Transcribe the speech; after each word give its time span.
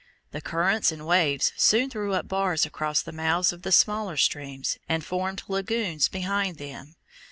The 0.31 0.41
currents 0.41 0.91
and 0.91 1.05
waves 1.05 1.53
soon 1.57 1.91
threw 1.91 2.15
up 2.15 2.27
bars 2.27 2.65
across 2.65 3.03
the 3.03 3.11
mouths 3.11 3.53
of 3.53 3.61
the 3.61 3.71
smaller 3.71 4.17
streams, 4.17 4.79
and 4.89 5.05
formed 5.05 5.43
lagoons 5.47 6.07
behind 6.09 6.57
them. 6.57 6.95